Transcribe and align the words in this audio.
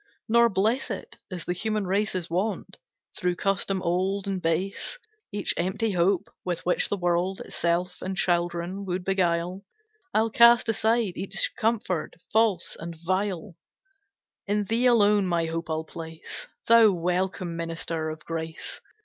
Nor 0.27 0.49
bless 0.49 0.89
it, 0.89 1.17
as 1.29 1.45
the 1.45 1.53
human 1.53 1.85
race 1.85 2.15
Is 2.15 2.27
wont, 2.27 2.77
through 3.19 3.35
custom 3.35 3.83
old 3.83 4.25
and 4.25 4.41
base: 4.41 4.97
Each 5.31 5.53
empty 5.57 5.91
hope, 5.91 6.27
with 6.43 6.65
which 6.65 6.89
the 6.89 6.97
world 6.97 7.39
Itself 7.41 8.01
and 8.01 8.17
children 8.17 8.83
would 8.85 9.05
beguile, 9.05 9.63
I'll 10.11 10.31
cast 10.31 10.67
aside, 10.69 11.17
each 11.17 11.51
comfort 11.55 12.15
false 12.33 12.75
and 12.79 12.95
vile; 13.05 13.55
In 14.47 14.63
thee 14.63 14.87
alone 14.87 15.27
my 15.27 15.45
hope 15.45 15.69
I'll 15.69 15.83
place, 15.83 16.47
Thou 16.67 16.89
welcome 16.93 17.55
minister 17.55 18.09
of 18.09 18.25
grace! 18.25 18.81